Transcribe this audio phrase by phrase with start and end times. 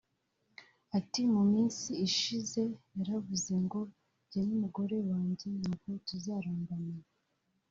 [0.97, 2.61] Ati “Mu minsi ishize
[2.97, 3.79] yaravuze ngo
[4.23, 6.95] njye n’umugore wanjye ntabwo tuzarambana